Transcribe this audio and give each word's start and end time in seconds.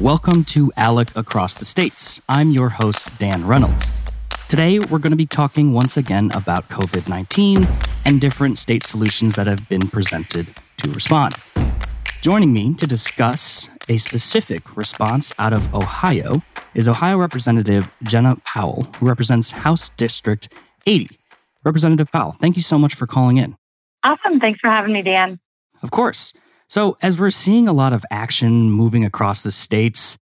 Welcome 0.00 0.42
to 0.46 0.72
ALEC 0.76 1.16
Across 1.16 1.54
the 1.54 1.64
States. 1.64 2.20
I'm 2.28 2.50
your 2.50 2.68
host, 2.68 3.16
Dan 3.18 3.46
Reynolds. 3.46 3.92
Today, 4.48 4.80
we're 4.80 4.98
going 4.98 5.12
to 5.12 5.16
be 5.16 5.24
talking 5.24 5.72
once 5.72 5.96
again 5.96 6.32
about 6.34 6.68
COVID 6.68 7.08
19 7.08 7.68
and 8.04 8.20
different 8.20 8.58
state 8.58 8.82
solutions 8.82 9.36
that 9.36 9.46
have 9.46 9.68
been 9.68 9.88
presented 9.88 10.48
to 10.78 10.90
respond. 10.90 11.36
Joining 12.22 12.52
me 12.52 12.74
to 12.74 12.88
discuss 12.88 13.70
a 13.88 13.98
specific 13.98 14.76
response 14.76 15.32
out 15.38 15.52
of 15.52 15.72
Ohio 15.72 16.42
is 16.74 16.88
Ohio 16.88 17.16
Representative 17.16 17.88
Jena 18.02 18.34
Powell, 18.44 18.88
who 18.98 19.06
represents 19.06 19.52
House 19.52 19.90
District 19.96 20.52
80. 20.86 21.16
Representative 21.62 22.10
Powell, 22.10 22.32
thank 22.32 22.56
you 22.56 22.62
so 22.62 22.78
much 22.78 22.96
for 22.96 23.06
calling 23.06 23.36
in. 23.36 23.56
Awesome. 24.02 24.40
Thanks 24.40 24.58
for 24.58 24.70
having 24.70 24.92
me, 24.92 25.02
Dan. 25.02 25.38
Of 25.84 25.92
course. 25.92 26.32
So, 26.74 26.98
as 27.02 27.20
we're 27.20 27.30
seeing 27.30 27.68
a 27.68 27.72
lot 27.72 27.92
of 27.92 28.04
action 28.10 28.68
moving 28.68 29.04
across 29.04 29.42
the 29.42 29.52
states, 29.52 30.18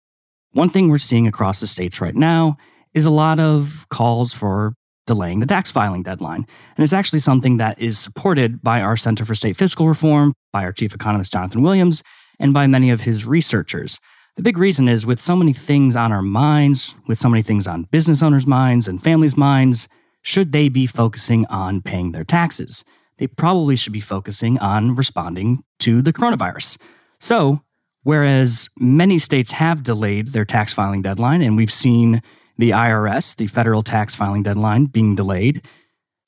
one 0.52 0.70
thing 0.70 0.88
we're 0.88 0.98
seeing 0.98 1.27
across 1.27 1.59
the 1.59 1.66
states 1.66 2.00
right 2.00 2.14
now 2.14 2.56
is 2.95 3.04
a 3.04 3.10
lot 3.10 3.41
of 3.41 3.84
calls 3.91 4.32
for 4.32 4.74
delaying 5.09 5.40
the 5.40 5.46
tax 5.46 5.73
filing 5.73 6.04
deadline. 6.04 6.46
And 6.77 6.84
it's 6.84 6.92
actually 6.92 7.18
something 7.18 7.56
that 7.56 7.80
is 7.82 7.98
supported 7.98 8.62
by 8.62 8.80
our 8.80 8.96
Center 8.96 9.24
for 9.24 9.34
State 9.34 9.56
Fiscal 9.56 9.88
Reform, 9.88 10.34
by 10.52 10.62
our 10.62 10.70
chief 10.70 10.95
economist, 10.95 11.32
Jonathan 11.32 11.62
Williams, 11.62 12.04
and 12.38 12.54
by 12.54 12.68
many 12.68 12.90
of 12.90 13.01
his 13.01 13.26
researchers. 13.26 13.98
The 14.37 14.42
big 14.42 14.56
reason 14.56 14.87
is 14.87 15.04
with 15.04 15.20
so 15.20 15.34
many 15.34 15.52
things 15.52 15.96
on 15.96 16.12
our 16.12 16.23
minds, 16.23 16.95
with 17.09 17.18
so 17.18 17.28
many 17.28 17.42
things 17.42 17.66
on 17.66 17.88
business 17.90 18.23
owners' 18.23 18.46
minds 18.46 18.87
and 18.87 19.02
families' 19.02 19.37
minds, 19.37 19.88
should 20.23 20.52
they 20.52 20.68
be 20.68 20.87
focusing 20.87 21.45
on 21.46 21.82
paying 21.82 22.12
their 22.12 22.23
taxes? 22.23 22.84
They 23.19 23.27
probably 23.27 23.77
should 23.77 23.93
be 23.93 24.01
focusing 24.01 24.59
on 24.59 24.95
responding 24.95 25.65
to 25.80 26.02
the 26.02 26.12
coronavirus. 26.12 26.79
So, 27.19 27.62
whereas 28.02 28.69
many 28.79 29.19
states 29.19 29.51
have 29.52 29.83
delayed 29.83 30.29
their 30.29 30.45
tax 30.45 30.74
filing 30.74 31.02
deadline, 31.02 31.43
and 31.43 31.57
we've 31.57 31.73
seen 31.73 32.23
the 32.59 32.71
IRS, 32.71 33.37
the 33.37 33.46
federal 33.46 33.82
tax 33.82 34.15
filing 34.15 34.43
deadline, 34.43 34.87
being 34.87 35.15
delayed, 35.15 35.66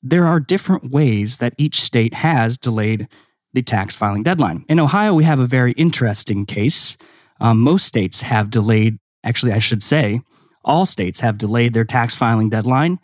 there 0.01 0.25
are 0.25 0.39
different 0.39 0.91
ways 0.91 1.37
that 1.37 1.53
each 1.57 1.81
state 1.81 2.13
has 2.13 2.57
delayed 2.57 3.07
the 3.53 3.61
tax 3.61 3.95
filing 3.95 4.23
deadline. 4.23 4.65
In 4.69 4.79
Ohio, 4.79 5.13
we 5.13 5.23
have 5.23 5.39
a 5.39 5.47
very 5.47 5.73
interesting 5.73 6.45
case. 6.45 6.97
Um, 7.41 7.59
most 7.59 7.85
states 7.85 8.21
have 8.21 8.49
delayed, 8.49 8.99
actually, 9.23 9.53
I 9.53 9.59
should 9.59 9.83
say, 9.83 10.21
all 10.63 10.85
states 10.85 11.19
have 11.19 11.37
delayed 11.37 11.73
their 11.73 11.85
tax 11.85 12.15
filing 12.15 12.49
deadline 12.49 12.99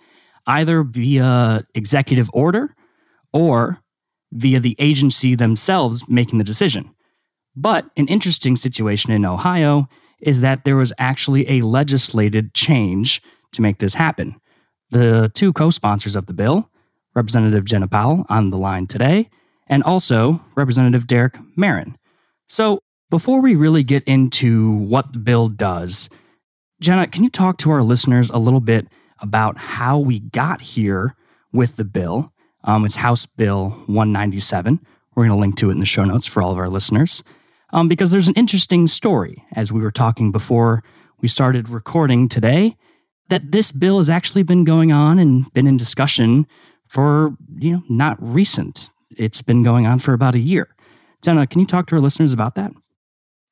either 0.47 0.83
via 0.83 1.65
executive 1.73 2.29
order 2.33 2.75
or 3.33 3.79
via 4.31 4.59
the 4.59 4.75
agency 4.79 5.35
themselves 5.35 6.09
making 6.09 6.37
the 6.37 6.43
decision. 6.43 6.93
But 7.55 7.85
an 7.95 8.07
interesting 8.07 8.55
situation 8.55 9.11
in 9.11 9.25
Ohio 9.25 9.87
is 10.19 10.41
that 10.41 10.63
there 10.65 10.75
was 10.75 10.91
actually 10.97 11.49
a 11.49 11.61
legislated 11.61 12.53
change 12.53 13.21
to 13.53 13.61
make 13.61 13.79
this 13.79 13.93
happen. 13.93 14.39
The 14.91 15.31
two 15.33 15.53
co 15.53 15.69
sponsors 15.69 16.15
of 16.15 16.25
the 16.25 16.33
bill, 16.33 16.69
Representative 17.15 17.65
Jena 17.65 17.87
Powell 17.87 18.25
on 18.29 18.49
the 18.49 18.57
line 18.57 18.87
today, 18.87 19.29
and 19.67 19.83
also 19.83 20.43
Representative 20.55 21.07
Derek 21.07 21.37
Merrin. 21.57 21.95
So, 22.47 22.79
before 23.09 23.39
we 23.39 23.55
really 23.55 23.83
get 23.83 24.03
into 24.03 24.71
what 24.71 25.13
the 25.13 25.19
bill 25.19 25.47
does, 25.47 26.09
Jena, 26.81 27.07
can 27.07 27.23
you 27.23 27.29
talk 27.29 27.57
to 27.59 27.71
our 27.71 27.83
listeners 27.83 28.29
a 28.29 28.37
little 28.37 28.59
bit 28.59 28.87
about 29.19 29.57
how 29.57 29.97
we 29.97 30.19
got 30.19 30.61
here 30.61 31.15
with 31.53 31.77
the 31.77 31.85
bill? 31.85 32.33
Um, 32.65 32.83
it's 32.83 32.95
House 32.95 33.27
Bill 33.27 33.69
197. 33.85 34.79
We're 35.15 35.27
going 35.27 35.37
to 35.37 35.39
link 35.39 35.55
to 35.57 35.69
it 35.69 35.73
in 35.73 35.79
the 35.79 35.85
show 35.85 36.03
notes 36.03 36.25
for 36.25 36.41
all 36.41 36.51
of 36.51 36.57
our 36.57 36.67
listeners 36.67 37.23
um, 37.71 37.87
because 37.87 38.09
there's 38.09 38.27
an 38.27 38.33
interesting 38.33 38.87
story, 38.87 39.45
as 39.53 39.71
we 39.71 39.81
were 39.81 39.91
talking 39.91 40.31
before 40.31 40.83
we 41.21 41.27
started 41.27 41.69
recording 41.69 42.27
today, 42.27 42.75
that 43.29 43.51
this 43.51 43.71
bill 43.71 43.97
has 43.97 44.09
actually 44.09 44.43
been 44.43 44.63
going 44.63 44.91
on 44.91 45.19
and 45.19 45.51
been 45.53 45.67
in 45.67 45.77
discussion 45.77 46.47
for, 46.87 47.35
you 47.57 47.71
know, 47.71 47.83
not 47.87 48.17
recent. 48.19 48.89
It's 49.15 49.43
been 49.43 49.63
going 49.63 49.85
on 49.85 49.99
for 49.99 50.13
about 50.13 50.35
a 50.35 50.39
year. 50.39 50.75
Jena, 51.21 51.45
can 51.45 51.59
you 51.61 51.67
talk 51.67 51.85
to 51.87 51.95
our 51.95 52.01
listeners 52.01 52.33
about 52.33 52.55
that? 52.55 52.71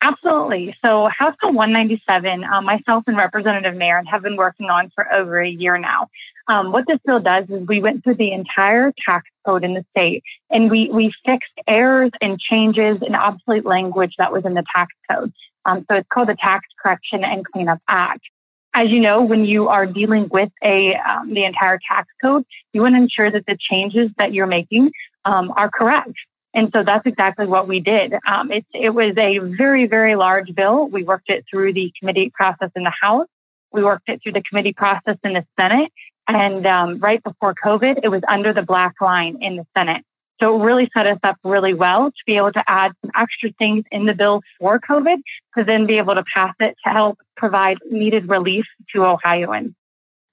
Absolutely. 0.04 0.76
So, 0.84 1.08
House 1.18 1.34
Bill 1.40 1.54
197, 1.54 2.44
um, 2.44 2.66
myself 2.66 3.06
and 3.08 3.16
Representative 3.16 3.74
Merrin 3.74 4.06
have 4.06 4.22
been 4.22 4.36
working 4.36 4.70
on 4.70 4.92
for 4.94 5.12
over 5.14 5.40
a 5.40 5.50
year 5.50 5.78
now. 5.78 6.10
Um, 6.50 6.74
what 6.74 6.86
this 6.86 7.00
bill 7.06 7.22
does 7.22 7.46
is 7.50 7.66
we 7.66 7.80
went 7.80 8.04
through 8.04 8.16
the 8.16 8.34
entire 8.34 8.92
tax 9.06 9.30
code 9.46 9.64
in 9.64 9.76
the 9.76 9.86
state 9.92 10.22
and 10.50 10.70
we, 10.70 10.90
we 10.90 11.14
fixed 11.26 11.54
errors 11.68 12.12
and 12.20 12.38
changes 12.38 12.98
and 13.02 13.16
obsolete 13.16 13.66
language 13.66 14.16
that 14.18 14.34
was 14.34 14.44
in 14.44 14.56
the 14.56 14.66
tax 14.76 14.94
code. 15.10 15.32
Um, 15.64 15.86
so, 15.90 15.96
it's 15.96 16.08
called 16.10 16.28
the 16.28 16.36
Tax 16.36 16.68
Correction 16.82 17.24
and 17.24 17.46
Cleanup 17.46 17.80
Act. 17.88 18.24
As 18.74 18.90
you 18.90 19.00
know, 19.00 19.22
when 19.22 19.46
you 19.46 19.70
are 19.70 19.86
dealing 19.86 20.28
with 20.28 20.52
a 20.62 20.96
um, 20.98 21.34
the 21.34 21.46
entire 21.46 21.80
tax 21.90 22.10
code, 22.22 22.44
you 22.74 22.82
want 22.82 22.96
to 22.96 23.02
ensure 23.02 23.32
that 23.32 23.46
the 23.46 23.56
changes 23.58 24.12
that 24.18 24.34
you're 24.34 24.48
making 24.48 24.92
um, 25.24 25.54
are 25.56 25.70
correct. 25.70 26.12
And 26.54 26.70
so 26.74 26.84
that's 26.84 27.06
exactly 27.06 27.48
what 27.48 27.68
we 27.68 27.80
did. 27.80 28.14
Um, 28.28 28.52
it, 28.52 28.66
it 28.74 28.92
was 28.92 29.14
a 29.18 29.40
very, 29.40 29.88
very 29.88 30.16
large 30.16 30.54
bill. 30.54 30.88
We 30.88 31.04
worked 31.04 31.30
it 31.30 31.46
through 31.50 31.74
the 31.74 31.92
committee 32.00 32.30
process 32.30 32.70
in 32.76 32.84
the 32.84 32.94
House. 33.02 33.28
We 33.72 33.84
worked 33.84 34.08
it 34.08 34.22
through 34.22 34.34
the 34.34 34.44
committee 34.44 34.74
process 34.74 35.18
in 35.24 35.34
the 35.34 35.46
Senate. 35.60 35.92
And 36.28 36.66
um, 36.68 37.00
right 37.00 37.22
before 37.24 37.56
COVID, 37.56 38.02
it 38.04 38.10
was 38.10 38.22
under 38.28 38.54
the 38.54 38.62
black 38.62 39.02
line 39.02 39.40
in 39.42 39.58
the 39.58 39.66
Senate. 39.76 40.06
So 40.40 40.60
it 40.60 40.64
really 40.64 40.90
set 40.96 41.08
us 41.08 41.20
up 41.24 41.38
really 41.44 41.74
well 41.74 42.12
to 42.12 42.18
be 42.26 42.38
able 42.38 42.52
to 42.54 42.64
add 42.70 42.92
some 43.02 43.12
extra 43.16 43.52
things 43.60 43.86
in 43.92 44.06
the 44.06 44.14
bill 44.14 44.42
for 44.60 44.80
COVID 44.80 45.18
to 45.58 45.64
then 45.64 45.86
be 45.86 45.98
able 45.98 46.16
to 46.16 46.24
pass 46.24 46.54
it 46.60 46.76
to 46.86 46.92
help 46.92 47.20
provide 47.38 47.78
needed 47.90 48.30
relief 48.30 48.66
to 48.94 49.06
Ohioans. 49.06 49.74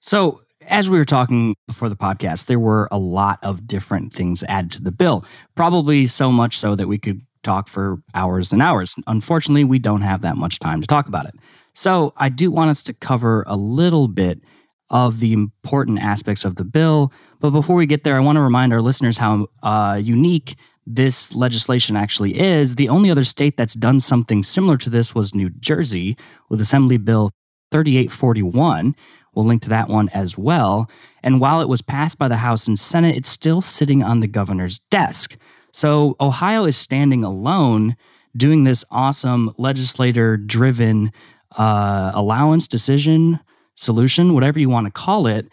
So 0.01 0.41
as 0.67 0.89
we 0.89 0.97
were 0.97 1.05
talking 1.05 1.55
before 1.67 1.89
the 1.89 1.95
podcast, 1.95 2.45
there 2.45 2.59
were 2.59 2.87
a 2.91 2.97
lot 2.97 3.39
of 3.43 3.67
different 3.67 4.13
things 4.13 4.43
added 4.43 4.71
to 4.71 4.81
the 4.81 4.91
bill, 4.91 5.25
probably 5.55 6.07
so 6.07 6.31
much 6.31 6.57
so 6.57 6.75
that 6.75 6.87
we 6.87 6.97
could 6.97 7.21
talk 7.43 7.67
for 7.67 8.01
hours 8.13 8.51
and 8.53 8.61
hours. 8.61 8.95
Unfortunately, 9.07 9.63
we 9.63 9.79
don't 9.79 10.01
have 10.01 10.21
that 10.21 10.37
much 10.37 10.59
time 10.59 10.81
to 10.81 10.87
talk 10.87 11.07
about 11.07 11.25
it. 11.25 11.33
So, 11.73 12.13
I 12.17 12.29
do 12.29 12.51
want 12.51 12.69
us 12.69 12.83
to 12.83 12.93
cover 12.93 13.43
a 13.47 13.55
little 13.55 14.07
bit 14.07 14.41
of 14.89 15.21
the 15.21 15.31
important 15.33 15.99
aspects 15.99 16.43
of 16.43 16.55
the 16.55 16.65
bill. 16.65 17.11
But 17.39 17.51
before 17.51 17.77
we 17.77 17.85
get 17.85 18.03
there, 18.03 18.17
I 18.17 18.19
want 18.19 18.35
to 18.35 18.41
remind 18.41 18.73
our 18.73 18.81
listeners 18.81 19.17
how 19.17 19.47
uh, 19.63 19.99
unique 20.01 20.57
this 20.85 21.33
legislation 21.33 21.95
actually 21.95 22.37
is. 22.37 22.75
The 22.75 22.89
only 22.89 23.09
other 23.09 23.23
state 23.23 23.55
that's 23.55 23.73
done 23.73 24.01
something 24.01 24.43
similar 24.43 24.77
to 24.77 24.89
this 24.89 25.15
was 25.15 25.33
New 25.33 25.49
Jersey 25.49 26.17
with 26.49 26.59
Assembly 26.59 26.97
Bill 26.97 27.31
3841 27.71 28.95
We'll 29.33 29.45
link 29.45 29.61
to 29.63 29.69
that 29.69 29.89
one 29.89 30.09
as 30.09 30.37
well. 30.37 30.89
And 31.23 31.39
while 31.39 31.61
it 31.61 31.69
was 31.69 31.81
passed 31.81 32.17
by 32.17 32.27
the 32.27 32.37
House 32.37 32.67
and 32.67 32.77
Senate, 32.77 33.15
it's 33.15 33.29
still 33.29 33.61
sitting 33.61 34.03
on 34.03 34.19
the 34.19 34.27
governor's 34.27 34.79
desk. 34.79 35.37
So 35.71 36.15
Ohio 36.19 36.65
is 36.65 36.75
standing 36.75 37.23
alone 37.23 37.95
doing 38.35 38.63
this 38.63 38.83
awesome 38.91 39.53
legislator 39.57 40.37
driven 40.37 41.11
uh, 41.57 42.11
allowance 42.13 42.67
decision 42.67 43.39
solution, 43.75 44.33
whatever 44.33 44.59
you 44.59 44.69
want 44.69 44.87
to 44.87 44.91
call 44.91 45.27
it. 45.27 45.47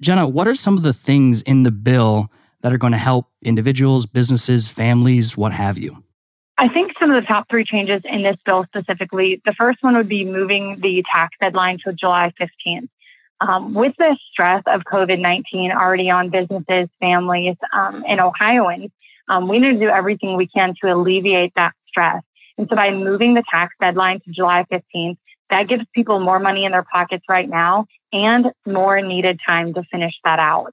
Jena, 0.00 0.28
what 0.28 0.46
are 0.46 0.54
some 0.54 0.76
of 0.76 0.82
the 0.82 0.92
things 0.92 1.42
in 1.42 1.62
the 1.62 1.70
bill 1.70 2.30
that 2.62 2.72
are 2.72 2.78
going 2.78 2.92
to 2.92 2.98
help 2.98 3.26
individuals, 3.42 4.06
businesses, 4.06 4.68
families, 4.68 5.36
what 5.36 5.52
have 5.52 5.78
you? 5.78 6.02
I 6.58 6.68
think 6.68 6.92
some 6.98 7.10
of 7.10 7.20
the 7.20 7.26
top 7.26 7.48
three 7.50 7.64
changes 7.64 8.00
in 8.04 8.22
this 8.22 8.36
bill 8.46 8.64
specifically, 8.64 9.42
the 9.44 9.52
first 9.52 9.82
one 9.82 9.94
would 9.94 10.08
be 10.08 10.24
moving 10.24 10.80
the 10.80 11.04
tax 11.12 11.36
deadline 11.38 11.78
to 11.84 11.92
July 11.92 12.32
15th. 12.40 12.88
Um, 13.40 13.74
with 13.74 13.94
the 13.98 14.16
stress 14.30 14.62
of 14.66 14.82
COVID 14.82 15.20
19 15.20 15.70
already 15.72 16.10
on 16.10 16.30
businesses, 16.30 16.88
families, 17.00 17.56
um, 17.72 18.04
and 18.08 18.20
Ohioans, 18.20 18.90
um, 19.28 19.48
we 19.48 19.58
need 19.58 19.74
to 19.74 19.80
do 19.80 19.88
everything 19.88 20.36
we 20.36 20.46
can 20.46 20.74
to 20.82 20.92
alleviate 20.92 21.52
that 21.56 21.74
stress. 21.88 22.22
And 22.58 22.68
so 22.68 22.76
by 22.76 22.90
moving 22.90 23.34
the 23.34 23.42
tax 23.50 23.74
deadline 23.80 24.20
to 24.20 24.30
July 24.30 24.64
15th, 24.70 25.18
that 25.50 25.68
gives 25.68 25.84
people 25.94 26.20
more 26.20 26.38
money 26.38 26.64
in 26.64 26.72
their 26.72 26.84
pockets 26.90 27.24
right 27.28 27.48
now 27.48 27.86
and 28.12 28.52
more 28.66 29.00
needed 29.00 29.40
time 29.46 29.74
to 29.74 29.82
finish 29.84 30.14
that 30.24 30.38
out. 30.38 30.72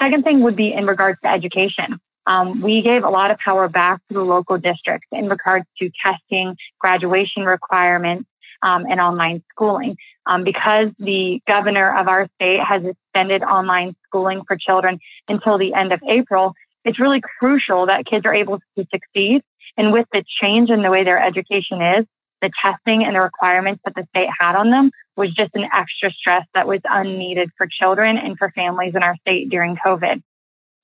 Second 0.00 0.24
thing 0.24 0.40
would 0.40 0.56
be 0.56 0.72
in 0.72 0.86
regards 0.86 1.20
to 1.22 1.30
education. 1.30 2.00
Um, 2.26 2.60
we 2.60 2.82
gave 2.82 3.04
a 3.04 3.10
lot 3.10 3.30
of 3.30 3.38
power 3.38 3.68
back 3.68 4.00
to 4.08 4.14
the 4.14 4.22
local 4.22 4.56
districts 4.58 5.08
in 5.12 5.28
regards 5.28 5.66
to 5.78 5.90
testing, 6.02 6.56
graduation 6.78 7.44
requirements, 7.44 8.28
um, 8.62 8.86
and 8.88 9.00
online 9.00 9.42
schooling. 9.50 9.96
Um, 10.26 10.44
because 10.44 10.90
the 10.98 11.42
governor 11.46 11.96
of 11.96 12.08
our 12.08 12.28
state 12.36 12.60
has 12.60 12.84
extended 12.84 13.42
online 13.42 13.96
schooling 14.06 14.42
for 14.46 14.56
children 14.56 15.00
until 15.28 15.58
the 15.58 15.74
end 15.74 15.92
of 15.92 16.00
April, 16.06 16.54
it's 16.84 16.98
really 16.98 17.20
crucial 17.20 17.86
that 17.86 18.06
kids 18.06 18.24
are 18.26 18.34
able 18.34 18.60
to 18.76 18.86
succeed. 18.92 19.42
And 19.76 19.92
with 19.92 20.06
the 20.12 20.24
change 20.26 20.70
in 20.70 20.82
the 20.82 20.90
way 20.90 21.04
their 21.04 21.22
education 21.22 21.80
is, 21.80 22.06
the 22.40 22.50
testing 22.60 23.04
and 23.04 23.14
the 23.14 23.20
requirements 23.20 23.82
that 23.84 23.94
the 23.94 24.06
state 24.10 24.30
had 24.38 24.56
on 24.56 24.70
them 24.70 24.90
was 25.16 25.32
just 25.32 25.54
an 25.54 25.68
extra 25.72 26.10
stress 26.10 26.46
that 26.54 26.66
was 26.66 26.80
unneeded 26.84 27.50
for 27.56 27.66
children 27.66 28.16
and 28.16 28.38
for 28.38 28.50
families 28.50 28.94
in 28.94 29.02
our 29.02 29.16
state 29.16 29.50
during 29.50 29.76
COVID. 29.76 30.22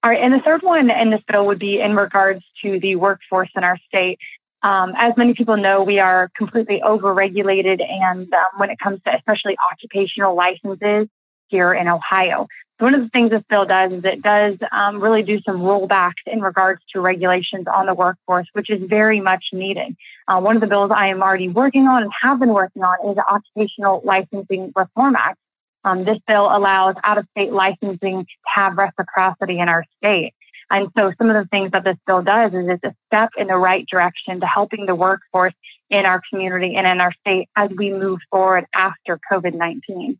All 0.03 0.11
right, 0.11 0.21
and 0.21 0.33
the 0.33 0.41
third 0.41 0.63
one 0.63 0.91
in 0.91 1.11
this 1.11 1.23
bill 1.27 1.47
would 1.47 1.59
be 1.59 1.81
in 1.81 1.97
regards 1.97 2.45
to 2.63 2.79
the 2.79 2.97
workforce 2.97 3.49
in 3.57 3.65
our 3.65 3.79
state. 3.89 4.19
Um, 4.67 4.95
as 4.97 5.17
many 5.17 5.33
people 5.33 5.57
know, 5.57 5.85
we 5.85 6.01
are 6.01 6.29
completely 6.37 6.83
overregulated, 6.85 7.81
and 7.89 8.35
um, 8.35 8.47
when 8.57 8.69
it 8.69 8.81
comes 8.81 9.01
to 9.05 9.15
especially 9.15 9.57
occupational 9.71 10.35
licenses 10.35 11.07
here 11.47 11.73
in 11.73 11.87
Ohio. 11.87 12.49
One 12.81 12.93
of 12.93 13.01
the 13.01 13.09
things 13.11 13.31
this 13.31 13.45
bill 13.49 13.65
does 13.65 13.93
is 13.93 14.05
it 14.05 14.23
does 14.23 14.57
um, 14.73 15.01
really 15.01 15.23
do 15.23 15.41
some 15.43 15.61
rollbacks 15.61 16.27
in 16.27 16.41
regards 16.41 16.83
to 16.93 17.01
regulations 17.01 17.67
on 17.73 17.87
the 17.87 17.95
workforce, 17.95 18.49
which 18.55 18.69
is 18.69 18.83
very 18.89 19.21
much 19.21 19.45
needed. 19.53 19.95
Uh, 20.27 20.41
one 20.41 20.57
of 20.57 20.61
the 20.61 20.67
bills 20.67 20.91
I 20.93 21.11
am 21.11 21.23
already 21.23 21.49
working 21.49 21.87
on 21.87 22.03
and 22.03 22.11
have 22.21 22.41
been 22.41 22.53
working 22.53 22.83
on 22.83 23.09
is 23.09 23.15
the 23.15 23.25
Occupational 23.25 24.03
Licensing 24.05 24.73
Reform 24.75 25.15
Act. 25.15 25.39
Um, 25.85 26.03
this 26.03 26.19
bill 26.27 26.49
allows 26.51 26.97
out 27.05 27.19
of 27.19 27.29
state 27.31 27.53
licensing 27.53 28.25
to 28.25 28.33
have 28.47 28.77
reciprocity 28.77 29.61
in 29.61 29.69
our 29.69 29.85
state. 29.99 30.35
And 30.71 30.89
so 30.99 31.13
some 31.19 31.31
of 31.31 31.37
the 31.37 31.49
things 31.49 31.71
that 31.73 31.85
this 31.85 31.97
bill 32.07 32.23
does 32.23 32.53
is 32.53 32.67
it's 32.69 32.85
a 32.85 32.95
step 33.07 33.31
in 33.37 33.47
the 33.47 33.57
right 33.57 33.87
direction 33.87 34.41
to 34.41 34.47
helping 34.47 34.87
the 34.87 34.95
workforce 34.95 35.55
in 35.91 36.05
our 36.05 36.21
community 36.31 36.75
and 36.75 36.87
in 36.87 37.01
our 37.01 37.13
state 37.21 37.49
as 37.57 37.71
we 37.77 37.93
move 37.93 38.19
forward 38.31 38.67
after 38.75 39.19
COVID 39.31 39.55
19. 39.55 40.19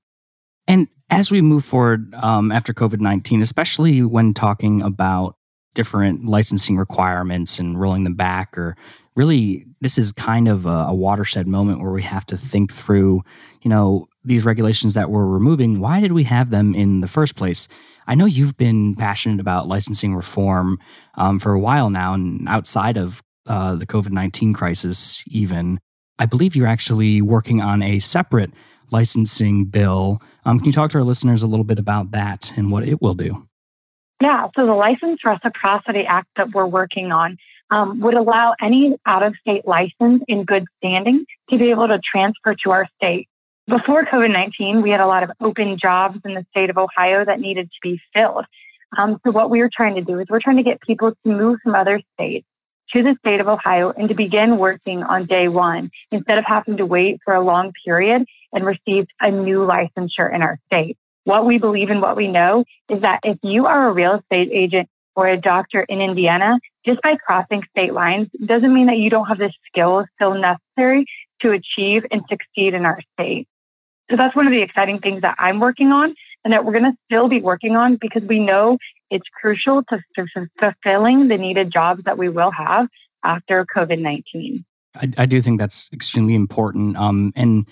And 0.69 0.89
as 1.11 1.31
we 1.31 1.41
move 1.41 1.65
forward 1.65 2.15
um, 2.15 2.53
after 2.53 2.73
COVID 2.73 3.01
19, 3.01 3.43
especially 3.43 4.03
when 4.03 4.35
talking 4.35 4.83
about 4.83 5.37
different 5.75 6.25
licensing 6.25 6.77
requirements 6.77 7.59
and 7.59 7.79
rolling 7.79 8.05
them 8.05 8.15
back, 8.15 8.57
or 8.57 8.77
really, 9.15 9.67
this 9.81 9.99
is 9.99 10.13
kind 10.13 10.49
of 10.49 10.67
a, 10.67 10.87
a 10.89 10.95
watershed 10.95 11.47
moment 11.47 11.81
where 11.81 11.93
we 11.93 12.03
have 12.03 12.27
to 12.27 12.37
think 12.37 12.73
through, 12.73 13.23
you 13.63 13.69
know, 13.69 14.07
these 14.27 14.45
regulations 14.45 14.95
that 14.95 15.11
we're 15.11 15.27
removing. 15.27 15.81
Why 15.81 16.01
did 16.01 16.13
we 16.13 16.25
have 16.25 16.51
them 16.51 16.75
in 16.75 17.01
the 17.01 17.09
first 17.09 17.37
place? 17.37 17.69
I 18.07 18.15
know 18.15 18.27
you've 18.27 18.57
been 18.57 18.95
passionate 18.95 19.41
about 19.41 19.69
licensing 19.69 20.15
reform 20.15 20.79
um, 21.15 21.39
for 21.39 21.53
a 21.53 21.61
while 21.61 21.91
now, 21.91 22.15
and 22.15 22.49
outside 22.49 22.97
of 22.97 23.23
uh, 23.47 23.77
the 23.77 23.87
COVID 23.87 24.11
19 24.11 24.53
crisis, 24.53 25.23
even. 25.29 25.79
I 26.19 26.27
believe 26.27 26.57
you're 26.57 26.67
actually 26.67 27.21
working 27.21 27.61
on 27.61 27.83
a 27.83 27.99
separate 28.01 28.51
licensing 28.91 29.67
bill. 29.67 30.23
Um, 30.45 30.59
can 30.59 30.67
you 30.67 30.73
talk 30.73 30.91
to 30.93 30.99
our 30.99 31.05
listeners 31.05 31.43
a 31.43 31.47
little 31.47 31.65
bit 31.65 31.79
about 31.79 32.13
that 32.13 32.53
and 32.57 32.71
what 32.71 32.89
it 32.89 33.03
will 33.03 33.15
do? 33.15 33.47
Yeah, 34.21 34.49
so 34.57 34.65
the 34.65 34.73
License 34.73 35.25
Reciprocity 35.25 36.07
Act 36.07 36.29
that 36.37 36.53
we're 36.53 36.67
working 36.67 37.13
on 37.13 37.37
um, 37.71 38.01
would 38.01 38.15
allow 38.15 38.55
any 38.61 38.97
out 39.05 39.23
of 39.23 39.35
state 39.41 39.67
license 39.67 40.23
in 40.27 40.45
good 40.45 40.65
standing 40.79 41.27
to 41.51 41.59
be 41.59 41.71
able 41.71 41.89
to 41.89 41.99
transfer 41.99 42.55
to 42.65 42.71
our 42.71 42.89
state. 42.97 43.29
Before 43.69 44.05
COVID 44.05 44.31
19, 44.31 44.81
we 44.81 44.91
had 44.91 45.01
a 45.01 45.09
lot 45.09 45.25
of 45.25 45.33
open 45.41 45.77
jobs 45.77 46.21
in 46.25 46.35
the 46.35 46.47
state 46.51 46.71
of 46.71 46.79
Ohio 46.79 47.25
that 47.25 47.41
needed 47.41 47.69
to 47.69 47.79
be 47.83 48.01
filled. 48.15 48.45
Um, 48.97 49.21
so, 49.25 49.33
what 49.33 49.51
we 49.51 49.59
were 49.59 49.71
trying 49.73 49.97
to 49.97 50.03
do 50.03 50.21
is 50.21 50.29
we're 50.29 50.39
trying 50.39 50.59
to 50.59 50.63
get 50.63 50.81
people 50.81 51.11
to 51.11 51.29
move 51.29 51.59
from 51.65 51.75
other 51.75 52.01
states 52.15 52.47
to 52.93 53.03
the 53.03 53.17
state 53.19 53.41
of 53.41 53.49
Ohio 53.49 53.91
and 53.91 54.09
to 54.09 54.15
begin 54.15 54.59
working 54.59 55.03
on 55.03 55.27
day 55.27 55.49
one 55.49 55.91
instead 56.13 56.39
of 56.39 56.45
having 56.45 56.77
to 56.77 56.87
wait 56.87 57.19
for 57.25 57.35
a 57.35 57.41
long 57.41 57.73
period 57.85 58.25
and 58.53 58.65
receive 58.65 59.09
a 59.21 59.33
new 59.33 59.67
licensure 59.67 60.33
in 60.33 60.43
our 60.43 60.61
state. 60.67 60.97
What 61.25 61.45
we 61.45 61.59
believe 61.59 61.91
and 61.91 62.01
what 62.01 62.17
we 62.17 62.29
know 62.29 62.65
is 62.89 63.01
that 63.01 63.19
if 63.25 63.37
you 63.43 63.67
are 63.67 63.89
a 63.89 63.93
real 63.93 64.15
estate 64.15 64.51
agent 64.53 64.89
or 65.17 65.27
a 65.27 65.37
doctor 65.37 65.81
in 65.81 66.01
Indiana, 66.01 66.61
just 66.85 67.03
by 67.03 67.17
crossing 67.17 67.65
state 67.71 67.93
lines 67.93 68.29
doesn't 68.45 68.73
mean 68.73 68.87
that 68.87 68.99
you 68.99 69.11
don't 69.11 69.27
have 69.27 69.39
the 69.39 69.53
skills 69.67 70.07
still 70.15 70.35
necessary 70.35 71.05
to 71.41 71.51
achieve 71.51 72.07
and 72.13 72.23
succeed 72.31 72.73
in 72.73 72.87
our 72.87 73.01
state. 73.15 73.49
So 74.11 74.17
that's 74.17 74.37
one 74.37 74.47
of 74.47 74.53
the 74.53 74.63
exciting 74.63 75.01
things 75.01 75.23
that 75.23 75.37
I'm 75.39 75.61
working 75.61 75.93
on 75.93 76.15
and 76.45 76.53
that 76.53 76.65
we're 76.65 76.73
going 76.73 76.85
to 76.85 76.97
still 77.07 77.29
be 77.29 77.41
working 77.41 77.77
on 77.77 77.97
because 77.97 78.23
we 78.23 78.39
know 78.39 78.79
it's 79.11 79.27
crucial 79.41 79.83
to, 79.85 80.01
fulfilling 80.61 81.29
the 81.29 81.37
needed 81.37 81.73
jobs 81.73 82.05
that 82.05 82.19
we 82.19 82.29
will 82.29 82.51
have 82.51 82.89
after 83.25 83.67
COVID 83.75 84.01
19. 84.01 84.65
I, 84.95 85.13
I, 85.19 85.27
do 85.27 85.43
think 85.43 85.59
that's 85.59 85.91
extremely 85.93 86.35
important. 86.35 86.97
Um, 86.97 87.33
and 87.37 87.67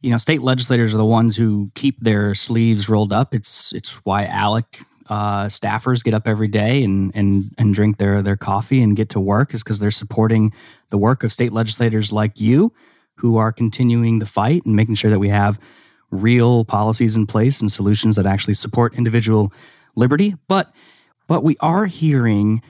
you 0.00 0.10
know, 0.10 0.18
state 0.18 0.42
legislators 0.42 0.94
are 0.94 0.98
the 0.98 1.04
ones 1.04 1.36
who 1.36 1.72
keep 1.74 1.98
their 2.00 2.34
sleeves 2.34 2.88
rolled 2.88 3.12
up. 3.12 3.34
It's 3.34 3.72
it's 3.72 3.94
why 4.04 4.26
ALEC 4.26 4.84
uh, 5.08 5.46
staffers 5.46 6.04
get 6.04 6.14
up 6.14 6.28
every 6.28 6.48
day 6.48 6.84
and 6.84 7.10
and 7.14 7.52
and 7.58 7.74
drink 7.74 7.98
their 7.98 8.22
their 8.22 8.36
coffee 8.36 8.82
and 8.82 8.96
get 8.96 9.08
to 9.10 9.20
work 9.20 9.54
is 9.54 9.64
because 9.64 9.80
they're 9.80 9.90
supporting 9.90 10.52
the 10.90 10.98
work 10.98 11.24
of 11.24 11.32
state 11.32 11.52
legislators 11.52 12.12
like 12.12 12.40
you, 12.40 12.72
who 13.18 13.36
are 13.36 13.52
continuing 13.52 14.18
the 14.18 14.26
fight 14.26 14.64
and 14.64 14.76
making 14.76 14.94
sure 14.94 15.10
that 15.10 15.18
we 15.18 15.28
have 15.28 15.58
real 16.10 16.64
policies 16.64 17.16
in 17.16 17.26
place 17.26 17.60
and 17.60 17.70
solutions 17.70 18.16
that 18.16 18.26
actually 18.26 18.54
support 18.54 18.94
individual 18.94 19.52
liberty. 19.96 20.34
But 20.48 20.72
but 21.26 21.44
we 21.44 21.56
are 21.60 21.84
hearing 21.86 22.62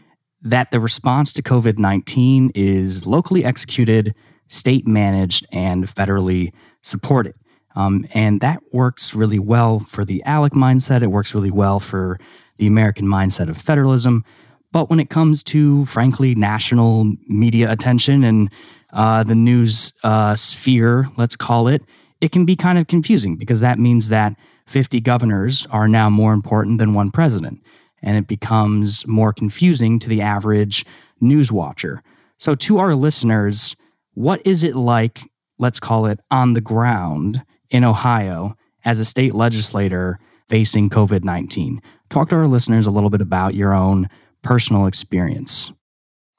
that 0.42 0.70
the 0.70 0.80
response 0.80 1.32
to 1.34 1.42
COVID 1.42 1.78
19 1.78 2.52
is 2.54 3.06
locally 3.06 3.44
executed, 3.44 4.14
state 4.46 4.86
managed, 4.86 5.46
and 5.52 5.84
federally 5.86 6.52
supported. 6.82 7.34
Um, 7.76 8.06
and 8.12 8.40
that 8.40 8.60
works 8.72 9.14
really 9.14 9.38
well 9.38 9.78
for 9.78 10.04
the 10.04 10.22
ALEC 10.26 10.50
mindset. 10.50 11.02
It 11.02 11.08
works 11.08 11.34
really 11.34 11.50
well 11.50 11.78
for 11.78 12.18
the 12.56 12.66
American 12.66 13.06
mindset 13.06 13.48
of 13.48 13.56
federalism. 13.56 14.24
But 14.72 14.90
when 14.90 15.00
it 15.00 15.10
comes 15.10 15.42
to, 15.44 15.86
frankly, 15.86 16.34
national 16.34 17.12
media 17.28 17.70
attention 17.70 18.24
and 18.24 18.50
uh, 18.92 19.22
the 19.22 19.34
news 19.34 19.92
uh, 20.02 20.34
sphere, 20.34 21.08
let's 21.16 21.36
call 21.36 21.68
it, 21.68 21.82
it 22.20 22.32
can 22.32 22.44
be 22.44 22.56
kind 22.56 22.78
of 22.78 22.86
confusing 22.86 23.36
because 23.36 23.60
that 23.60 23.78
means 23.78 24.08
that 24.08 24.34
50 24.66 25.00
governors 25.00 25.66
are 25.70 25.88
now 25.88 26.10
more 26.10 26.32
important 26.32 26.78
than 26.78 26.94
one 26.94 27.10
president. 27.10 27.62
And 28.02 28.16
it 28.16 28.28
becomes 28.28 29.06
more 29.06 29.32
confusing 29.32 29.98
to 30.00 30.08
the 30.08 30.22
average 30.22 30.84
news 31.20 31.50
watcher. 31.50 32.02
So, 32.38 32.54
to 32.54 32.78
our 32.78 32.94
listeners, 32.94 33.74
what 34.14 34.40
is 34.44 34.62
it 34.62 34.76
like, 34.76 35.22
let's 35.58 35.80
call 35.80 36.06
it 36.06 36.20
on 36.30 36.52
the 36.52 36.60
ground 36.60 37.42
in 37.70 37.82
Ohio 37.82 38.56
as 38.84 39.00
a 39.00 39.04
state 39.04 39.34
legislator 39.34 40.20
facing 40.48 40.90
COVID 40.90 41.24
19? 41.24 41.82
Talk 42.08 42.28
to 42.28 42.36
our 42.36 42.46
listeners 42.46 42.86
a 42.86 42.92
little 42.92 43.10
bit 43.10 43.20
about 43.20 43.54
your 43.54 43.74
own 43.74 44.08
personal 44.42 44.86
experience. 44.86 45.72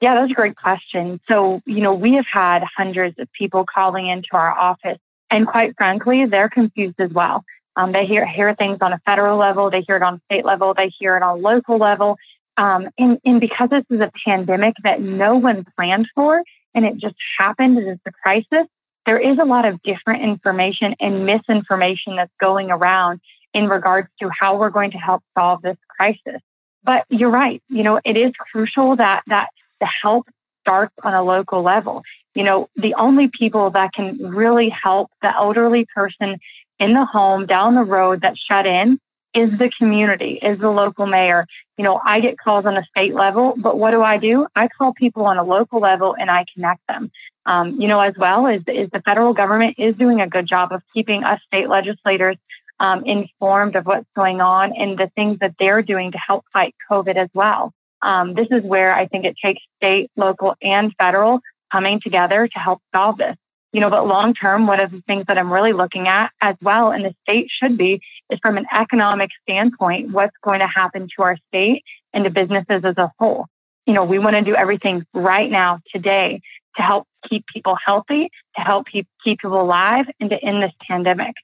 Yeah, 0.00 0.14
that's 0.14 0.32
a 0.32 0.34
great 0.34 0.56
question. 0.56 1.20
So, 1.28 1.60
you 1.66 1.80
know, 1.80 1.94
we 1.94 2.14
have 2.14 2.26
had 2.26 2.62
hundreds 2.64 3.18
of 3.18 3.30
people 3.32 3.66
calling 3.66 4.08
into 4.08 4.28
our 4.32 4.50
office 4.50 4.98
and 5.30 5.46
quite 5.46 5.76
frankly, 5.76 6.24
they're 6.24 6.48
confused 6.48 6.98
as 6.98 7.10
well. 7.10 7.44
Um, 7.76 7.92
they 7.92 8.04
hear, 8.04 8.26
hear 8.26 8.54
things 8.54 8.78
on 8.80 8.92
a 8.92 8.98
federal 9.06 9.38
level, 9.38 9.70
they 9.70 9.82
hear 9.82 9.96
it 9.96 10.02
on 10.02 10.20
state 10.24 10.44
level, 10.44 10.74
they 10.74 10.88
hear 10.88 11.16
it 11.16 11.22
on 11.22 11.40
local 11.40 11.78
level. 11.78 12.18
Um, 12.56 12.88
and, 12.98 13.18
and 13.24 13.40
because 13.40 13.70
this 13.70 13.84
is 13.90 14.00
a 14.00 14.10
pandemic 14.24 14.74
that 14.82 15.00
no 15.00 15.36
one 15.36 15.64
planned 15.76 16.08
for 16.14 16.42
and 16.74 16.84
it 16.84 16.96
just 16.96 17.14
happened 17.38 17.78
as 17.78 17.98
a 18.04 18.12
crisis, 18.12 18.66
there 19.06 19.18
is 19.18 19.38
a 19.38 19.44
lot 19.44 19.64
of 19.64 19.80
different 19.82 20.22
information 20.22 20.94
and 21.00 21.24
misinformation 21.24 22.16
that's 22.16 22.32
going 22.40 22.70
around 22.70 23.20
in 23.54 23.68
regards 23.68 24.08
to 24.20 24.28
how 24.28 24.58
we're 24.58 24.70
going 24.70 24.90
to 24.90 24.98
help 24.98 25.22
solve 25.38 25.62
this 25.62 25.78
crisis. 25.88 26.40
But 26.82 27.06
you're 27.08 27.30
right. 27.30 27.62
You 27.68 27.82
know, 27.82 28.00
it 28.04 28.16
is 28.16 28.32
crucial 28.32 28.96
that 28.96 29.22
that 29.28 29.50
the 29.80 29.86
help 29.86 30.28
starts 30.62 30.94
on 31.02 31.14
a 31.14 31.22
local 31.22 31.62
level 31.62 32.02
you 32.34 32.44
know, 32.44 32.68
the 32.76 32.94
only 32.94 33.28
people 33.28 33.70
that 33.70 33.92
can 33.92 34.16
really 34.18 34.68
help 34.68 35.10
the 35.22 35.34
elderly 35.34 35.86
person 35.94 36.38
in 36.78 36.94
the 36.94 37.04
home 37.04 37.46
down 37.46 37.74
the 37.74 37.82
road 37.84 38.20
that's 38.20 38.40
shut 38.40 38.66
in 38.66 38.98
is 39.34 39.56
the 39.58 39.70
community, 39.70 40.38
is 40.42 40.58
the 40.58 40.70
local 40.70 41.06
mayor. 41.06 41.46
You 41.76 41.84
know, 41.84 42.00
I 42.04 42.20
get 42.20 42.38
calls 42.38 42.66
on 42.66 42.76
a 42.76 42.84
state 42.84 43.14
level, 43.14 43.54
but 43.56 43.78
what 43.78 43.92
do 43.92 44.02
I 44.02 44.16
do? 44.16 44.46
I 44.56 44.68
call 44.68 44.92
people 44.92 45.24
on 45.26 45.38
a 45.38 45.44
local 45.44 45.80
level 45.80 46.16
and 46.18 46.30
I 46.30 46.44
connect 46.52 46.86
them. 46.88 47.10
Um, 47.46 47.80
you 47.80 47.88
know, 47.88 48.00
as 48.00 48.14
well 48.16 48.46
as 48.46 48.62
is 48.66 48.90
the 48.90 49.02
federal 49.02 49.32
government 49.32 49.76
is 49.78 49.94
doing 49.96 50.20
a 50.20 50.28
good 50.28 50.46
job 50.46 50.72
of 50.72 50.82
keeping 50.92 51.24
us 51.24 51.40
state 51.46 51.68
legislators 51.68 52.36
um, 52.80 53.04
informed 53.04 53.76
of 53.76 53.86
what's 53.86 54.08
going 54.14 54.40
on 54.40 54.74
and 54.76 54.98
the 54.98 55.10
things 55.14 55.38
that 55.40 55.54
they're 55.58 55.82
doing 55.82 56.12
to 56.12 56.18
help 56.18 56.44
fight 56.52 56.74
COVID 56.90 57.16
as 57.16 57.28
well. 57.34 57.72
Um, 58.02 58.34
this 58.34 58.48
is 58.50 58.62
where 58.62 58.94
I 58.94 59.06
think 59.06 59.24
it 59.24 59.36
takes 59.44 59.60
state, 59.76 60.10
local, 60.16 60.54
and 60.62 60.92
federal 60.98 61.40
coming 61.70 62.00
together 62.00 62.48
to 62.48 62.58
help 62.58 62.80
solve 62.94 63.18
this. 63.18 63.36
You 63.72 63.80
know, 63.80 63.90
but 63.90 64.06
long 64.06 64.34
term, 64.34 64.66
one 64.66 64.80
of 64.80 64.90
the 64.90 65.00
things 65.02 65.26
that 65.28 65.38
I'm 65.38 65.52
really 65.52 65.72
looking 65.72 66.08
at 66.08 66.32
as 66.40 66.56
well, 66.60 66.90
and 66.90 67.04
the 67.04 67.14
state 67.22 67.48
should 67.50 67.78
be, 67.78 68.00
is 68.28 68.38
from 68.42 68.56
an 68.56 68.66
economic 68.72 69.30
standpoint, 69.42 70.10
what's 70.10 70.36
going 70.42 70.58
to 70.58 70.66
happen 70.66 71.08
to 71.16 71.22
our 71.22 71.36
state 71.48 71.84
and 72.12 72.24
to 72.24 72.30
businesses 72.30 72.82
as 72.84 72.96
a 72.96 73.12
whole. 73.18 73.46
You 73.86 73.94
know, 73.94 74.04
we 74.04 74.18
want 74.18 74.34
to 74.34 74.42
do 74.42 74.56
everything 74.56 75.06
right 75.14 75.48
now, 75.48 75.80
today, 75.92 76.40
to 76.76 76.82
help 76.82 77.06
keep 77.28 77.44
people 77.46 77.76
healthy, 77.84 78.30
to 78.56 78.60
help 78.62 78.88
keep, 78.88 79.06
keep 79.22 79.38
people 79.38 79.60
alive, 79.60 80.06
and 80.18 80.30
to 80.30 80.36
end 80.42 80.62
this 80.62 80.72
pandemic. 80.88 81.34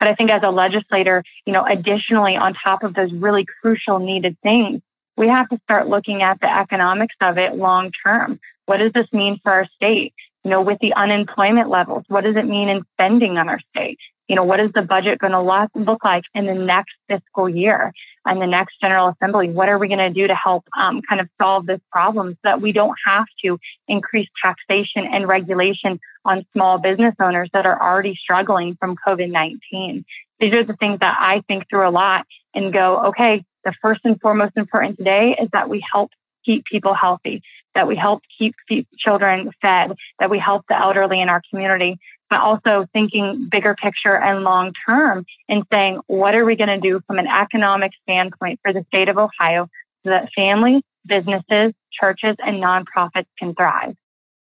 But 0.00 0.08
I 0.08 0.14
think 0.14 0.30
as 0.30 0.42
a 0.42 0.50
legislator, 0.50 1.22
you 1.46 1.52
know, 1.52 1.64
additionally, 1.64 2.36
on 2.36 2.54
top 2.54 2.82
of 2.82 2.94
those 2.94 3.12
really 3.12 3.46
crucial 3.62 3.98
needed 4.00 4.36
things, 4.42 4.82
we 5.16 5.28
have 5.28 5.48
to 5.48 5.60
start 5.64 5.88
looking 5.88 6.22
at 6.22 6.40
the 6.40 6.52
economics 6.52 7.16
of 7.20 7.38
it 7.38 7.54
long 7.54 7.92
term. 7.92 8.40
What 8.66 8.78
does 8.78 8.92
this 8.92 9.12
mean 9.12 9.40
for 9.42 9.52
our 9.52 9.66
state? 9.76 10.14
You 10.44 10.50
know, 10.50 10.62
with 10.62 10.78
the 10.80 10.94
unemployment 10.94 11.68
levels, 11.68 12.04
what 12.08 12.24
does 12.24 12.36
it 12.36 12.46
mean 12.46 12.68
in 12.68 12.82
spending 12.94 13.38
on 13.38 13.48
our 13.48 13.60
state? 13.74 13.98
You 14.28 14.36
know, 14.36 14.44
what 14.44 14.60
is 14.60 14.72
the 14.72 14.82
budget 14.82 15.18
going 15.18 15.32
to 15.32 15.68
look 15.74 16.04
like 16.04 16.24
in 16.34 16.46
the 16.46 16.54
next 16.54 16.94
fiscal 17.08 17.48
year? 17.48 17.92
and 18.26 18.42
the 18.42 18.46
next 18.46 18.80
General 18.80 19.08
Assembly. 19.08 19.48
What 19.48 19.68
are 19.68 19.78
we 19.78 19.88
going 19.88 19.98
to 19.98 20.10
do 20.10 20.26
to 20.26 20.34
help 20.34 20.64
um, 20.76 21.00
kind 21.02 21.20
of 21.20 21.28
solve 21.40 21.66
this 21.66 21.80
problem 21.90 22.32
so 22.32 22.38
that 22.44 22.60
we 22.60 22.72
don't 22.72 22.96
have 23.06 23.26
to 23.44 23.58
increase 23.88 24.28
taxation 24.42 25.06
and 25.06 25.26
regulation 25.26 26.00
on 26.24 26.44
small 26.52 26.78
business 26.78 27.14
owners 27.20 27.48
that 27.52 27.66
are 27.66 27.80
already 27.80 28.16
struggling 28.16 28.76
from 28.78 28.96
COVID 29.06 29.30
19? 29.30 30.04
These 30.38 30.52
are 30.52 30.64
the 30.64 30.76
things 30.76 30.98
that 31.00 31.16
I 31.18 31.42
think 31.48 31.68
through 31.70 31.88
a 31.88 31.90
lot 31.90 32.26
and 32.52 32.72
go, 32.72 33.06
okay, 33.06 33.44
the 33.66 33.74
first 33.82 34.00
and 34.04 34.18
foremost 34.20 34.56
important 34.56 34.96
today 34.96 35.36
is 35.38 35.48
that 35.52 35.68
we 35.68 35.84
help 35.92 36.10
keep 36.44 36.64
people 36.64 36.94
healthy, 36.94 37.42
that 37.74 37.88
we 37.88 37.96
help 37.96 38.22
keep 38.38 38.54
children 38.96 39.50
fed, 39.60 39.92
that 40.20 40.30
we 40.30 40.38
help 40.38 40.64
the 40.68 40.80
elderly 40.80 41.20
in 41.20 41.28
our 41.28 41.42
community, 41.50 41.98
but 42.30 42.40
also 42.40 42.86
thinking 42.92 43.48
bigger 43.50 43.74
picture 43.74 44.16
and 44.16 44.44
long 44.44 44.72
term 44.88 45.26
and 45.48 45.64
saying, 45.72 46.00
what 46.06 46.36
are 46.36 46.44
we 46.44 46.54
going 46.54 46.68
to 46.68 46.80
do 46.80 47.00
from 47.08 47.18
an 47.18 47.26
economic 47.26 47.90
standpoint 48.08 48.60
for 48.62 48.72
the 48.72 48.84
state 48.86 49.08
of 49.08 49.18
Ohio 49.18 49.68
so 50.04 50.10
that 50.10 50.30
families, 50.34 50.82
businesses, 51.04 51.72
churches, 51.92 52.36
and 52.38 52.62
nonprofits 52.62 53.26
can 53.38 53.52
thrive? 53.52 53.96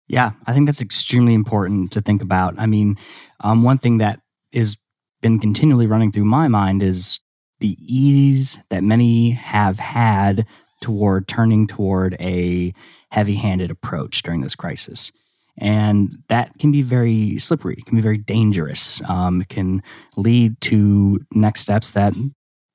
Yeah, 0.07 0.33
I 0.47 0.53
think 0.53 0.67
that's 0.67 0.83
extremely 0.83 1.33
important 1.33 1.93
to 1.93 2.03
think 2.03 2.21
about. 2.21 2.55
I 2.59 2.67
mean, 2.67 2.99
um, 3.41 3.63
one 3.63 3.79
thing 3.79 3.99
that 3.99 4.21
is 4.53 4.77
been 5.21 5.39
continually 5.39 5.87
running 5.87 6.13
through 6.13 6.25
my 6.27 6.47
mind 6.47 6.83
is 6.83 7.21
the 7.61 7.77
ease 7.81 8.59
that 8.71 8.85
many 8.85 9.31
have 9.31 9.79
had 9.79 10.47
toward 10.81 11.27
turning 11.27 11.67
toward 11.67 12.17
a 12.21 12.73
heavy-handed 13.11 13.71
approach 13.71 14.23
during 14.23 14.43
this 14.43 14.55
crisis. 14.55 15.13
And 15.59 16.23
that 16.29 16.57
can 16.59 16.71
be 16.71 16.83
very 16.83 17.39
slippery 17.39 17.75
it 17.79 17.87
can 17.87 17.97
be 17.97 18.03
very 18.03 18.19
dangerous 18.19 19.01
um, 19.09 19.41
it 19.41 19.49
can 19.49 19.83
lead 20.17 20.61
to 20.63 21.21
next 21.33 21.63
steps 21.63 21.93
that 21.93 22.15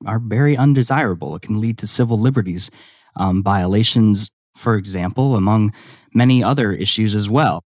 are 0.06 0.18
very 0.18 0.54
undesirable. 0.54 1.34
It 1.34 1.42
can 1.42 1.60
lead 1.60 1.78
to 1.78 1.86
civil 1.86 2.20
liberties 2.20 2.70
um, 3.16 3.42
violations 3.42 4.30
for 4.54 4.76
example 4.76 5.34
among 5.34 5.72
many 6.12 6.44
other 6.44 6.72
issues 6.72 7.14
as 7.14 7.30
well. 7.30 7.62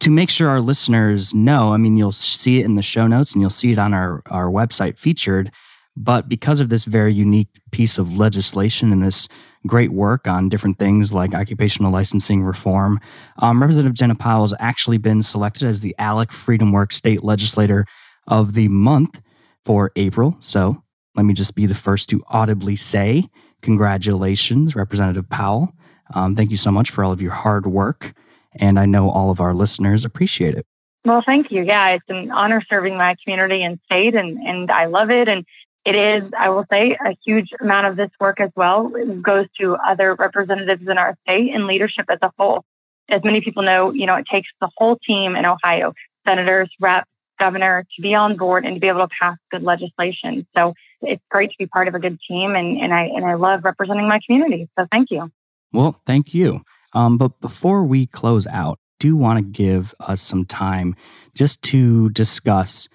To 0.00 0.10
make 0.10 0.30
sure 0.30 0.50
our 0.50 0.60
listeners 0.60 1.32
know 1.34 1.72
i 1.72 1.78
mean 1.78 1.96
you'll 1.96 2.12
see 2.12 2.60
it 2.60 2.66
in 2.66 2.74
the 2.74 2.82
show 2.82 3.06
notes 3.06 3.32
and 3.32 3.40
you'll 3.40 3.50
see 3.50 3.72
it 3.72 3.78
on 3.78 3.94
our, 3.94 4.22
our 4.26 4.50
website 4.50 4.98
featured 4.98 5.50
but 5.96 6.28
because 6.28 6.60
of 6.60 6.68
this 6.68 6.84
very 6.84 7.12
unique 7.12 7.48
piece 7.72 7.98
of 7.98 8.16
legislation 8.16 8.92
and 8.92 9.02
this 9.02 9.28
great 9.66 9.92
work 9.92 10.26
on 10.26 10.48
different 10.48 10.78
things 10.78 11.12
like 11.12 11.34
occupational 11.34 11.92
licensing 11.92 12.42
reform. 12.42 12.98
Um, 13.38 13.60
Representative 13.60 13.94
Jena 13.94 14.14
Powell 14.14 14.42
has 14.42 14.54
actually 14.58 14.98
been 14.98 15.22
selected 15.22 15.68
as 15.68 15.80
the 15.80 15.94
ALEC 15.98 16.30
Freedom 16.30 16.72
Works 16.72 16.96
State 16.96 17.22
Legislator 17.22 17.84
of 18.26 18.54
the 18.54 18.68
Month 18.68 19.20
for 19.64 19.92
April. 19.96 20.36
So 20.40 20.82
let 21.14 21.24
me 21.24 21.34
just 21.34 21.54
be 21.54 21.66
the 21.66 21.74
first 21.74 22.08
to 22.10 22.22
audibly 22.28 22.76
say, 22.76 23.28
Congratulations, 23.62 24.74
Representative 24.74 25.28
Powell. 25.28 25.74
Um, 26.14 26.34
thank 26.34 26.50
you 26.50 26.56
so 26.56 26.70
much 26.70 26.90
for 26.90 27.04
all 27.04 27.12
of 27.12 27.20
your 27.20 27.32
hard 27.32 27.66
work. 27.66 28.14
And 28.54 28.78
I 28.78 28.86
know 28.86 29.10
all 29.10 29.30
of 29.30 29.40
our 29.40 29.52
listeners 29.52 30.06
appreciate 30.06 30.54
it. 30.54 30.64
Well, 31.04 31.22
thank 31.24 31.50
you. 31.50 31.62
Yeah, 31.62 31.90
it's 31.90 32.04
an 32.08 32.30
honor 32.30 32.62
serving 32.68 32.96
my 32.96 33.16
community 33.22 33.62
and 33.62 33.78
state, 33.84 34.14
and, 34.14 34.38
and 34.38 34.70
I 34.70 34.86
love 34.86 35.10
it. 35.10 35.28
And 35.28 35.44
it 35.90 35.96
is, 35.96 36.30
I 36.38 36.50
will 36.50 36.64
say, 36.70 36.92
a 36.92 37.16
huge 37.24 37.50
amount 37.60 37.88
of 37.88 37.96
this 37.96 38.10
work 38.20 38.40
as 38.40 38.50
well 38.54 38.92
goes 39.20 39.46
to 39.60 39.74
other 39.74 40.14
representatives 40.14 40.86
in 40.88 40.98
our 40.98 41.16
state 41.22 41.52
and 41.52 41.66
leadership 41.66 42.06
as 42.08 42.18
a 42.22 42.30
whole. 42.38 42.64
As 43.08 43.24
many 43.24 43.40
people 43.40 43.64
know, 43.64 43.92
you 43.92 44.06
know, 44.06 44.14
it 44.14 44.26
takes 44.30 44.48
the 44.60 44.70
whole 44.76 44.96
team 45.04 45.34
in 45.34 45.44
Ohio, 45.44 45.92
senators, 46.24 46.70
reps, 46.78 47.08
governor, 47.40 47.84
to 47.96 48.02
be 48.02 48.14
on 48.14 48.36
board 48.36 48.64
and 48.64 48.76
to 48.76 48.80
be 48.80 48.86
able 48.86 49.00
to 49.00 49.08
pass 49.20 49.36
good 49.50 49.64
legislation. 49.64 50.46
So 50.56 50.74
it's 51.02 51.22
great 51.28 51.50
to 51.50 51.56
be 51.58 51.66
part 51.66 51.88
of 51.88 51.96
a 51.96 51.98
good 51.98 52.20
team, 52.28 52.54
and, 52.54 52.78
and 52.80 52.94
I 52.94 53.04
and 53.06 53.24
I 53.24 53.34
love 53.34 53.64
representing 53.64 54.06
my 54.06 54.20
community. 54.24 54.68
So 54.78 54.86
thank 54.92 55.10
you. 55.10 55.32
Well, 55.72 56.00
thank 56.06 56.32
you. 56.32 56.62
Um, 56.92 57.18
but 57.18 57.40
before 57.40 57.82
we 57.82 58.06
close 58.06 58.46
out, 58.46 58.78
do 59.00 59.16
want 59.16 59.38
to 59.38 59.42
give 59.42 59.92
us 59.98 60.22
some 60.22 60.44
time 60.44 60.94
just 61.34 61.62
to 61.64 62.10
discuss 62.10 62.88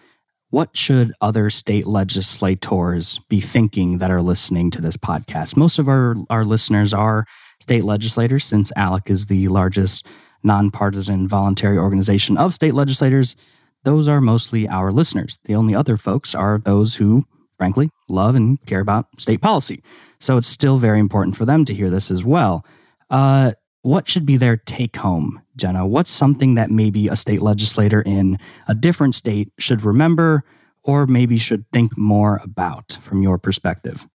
what 0.55 0.77
should 0.77 1.11
other 1.19 1.49
state 1.49 1.85
legislators 1.85 3.19
be 3.27 3.41
thinking 3.41 3.97
that 3.97 4.09
are 4.09 4.21
listening 4.21 4.71
to 4.71 4.79
this 4.79 4.95
podcast? 4.95 5.57
Most 5.57 5.79
of 5.79 5.89
our, 5.89 6.15
our 6.29 6.45
listeners 6.45 6.93
are 6.93 7.25
state 7.59 7.83
legislators, 7.83 8.45
since 8.45 8.71
ALEC 8.77 9.09
is 9.09 9.25
the 9.25 9.49
largest 9.49 10.07
nonpartisan 10.43 11.27
voluntary 11.27 11.77
organization 11.77 12.37
of 12.37 12.53
state 12.53 12.73
legislators. 12.73 13.35
Those 13.83 14.07
are 14.07 14.21
mostly 14.21 14.65
our 14.65 14.93
listeners. 14.93 15.37
The 15.43 15.55
only 15.55 15.75
other 15.75 15.97
folks 15.97 16.33
are 16.33 16.61
those 16.63 16.95
who, 16.95 17.25
frankly, 17.57 17.89
love 18.07 18.35
and 18.35 18.57
care 18.65 18.79
about 18.79 19.07
state 19.19 19.41
policy. 19.41 19.83
So 20.21 20.37
it's 20.37 20.47
still 20.47 20.77
very 20.77 21.01
important 21.01 21.35
for 21.35 21.43
them 21.43 21.65
to 21.65 21.73
hear 21.73 21.89
this 21.89 22.09
as 22.09 22.23
well. 22.23 22.65
Uh, 23.09 23.51
what 23.85 24.09
should 24.09 24.25
be 24.25 24.35
their 24.35 24.57
take 24.57 24.95
home, 24.95 25.39
Jena? 25.55 25.85
What's 25.85 26.09
something 26.09 26.55
that 26.55 26.71
maybe 26.71 27.07
a 27.07 27.15
state 27.15 27.43
legislator 27.43 28.01
in 28.01 28.39
a 28.67 28.73
different 28.73 29.13
state 29.13 29.53
should 29.59 29.83
remember 29.83 30.43
or 30.81 31.05
maybe 31.05 31.37
should 31.37 31.69
think 31.71 31.95
more 31.95 32.41
about 32.43 32.97
from 33.03 33.21
your 33.21 33.37
perspective? 33.37 34.07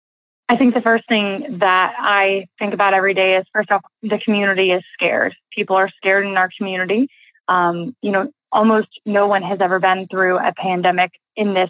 I 0.50 0.56
think 0.56 0.74
the 0.74 0.82
first 0.82 1.08
thing 1.08 1.60
that 1.60 1.94
I 2.00 2.48
think 2.58 2.74
about 2.74 2.96
every 2.96 3.14
day 3.14 3.38
is 3.38 3.46
first 3.54 3.70
off, 3.70 3.84
the 4.02 4.18
community 4.18 4.72
is 4.72 4.82
scared. 4.94 5.36
People 5.52 5.76
are 5.76 5.90
scared 5.98 6.26
in 6.26 6.36
our 6.36 6.50
community. 6.58 7.08
Um, 7.48 7.96
you 8.02 8.10
know, 8.10 8.32
almost 8.52 8.88
no 9.06 9.28
one 9.28 9.44
has 9.44 9.60
ever 9.62 9.78
been 9.78 10.08
through 10.08 10.40
a 10.40 10.52
pandemic 10.52 11.12
in 11.36 11.54
this 11.54 11.70